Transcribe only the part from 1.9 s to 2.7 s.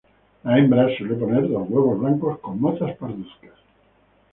blancos con